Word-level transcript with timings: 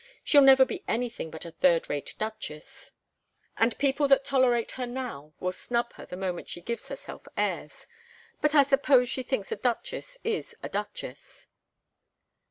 She'll 0.23 0.41
never 0.41 0.65
be 0.65 0.83
anything 0.87 1.29
but 1.29 1.45
a 1.45 1.51
third 1.51 1.87
rate 1.87 2.15
duchess, 2.17 2.91
and 3.55 3.77
people 3.77 4.07
that 4.07 4.25
tolerate 4.25 4.71
her 4.71 4.87
now 4.87 5.33
will 5.39 5.51
snub 5.51 5.93
her 5.93 6.07
the 6.07 6.17
moment 6.17 6.49
she 6.49 6.59
gives 6.59 6.87
herself 6.87 7.27
airs. 7.37 7.85
But 8.41 8.55
I 8.55 8.63
suppose 8.63 9.09
she 9.09 9.21
thinks 9.21 9.51
a 9.51 9.55
duchess 9.57 10.17
is 10.23 10.55
a 10.63 10.69
duchess." 10.69 11.45